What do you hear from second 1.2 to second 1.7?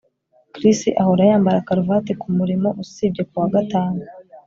yambara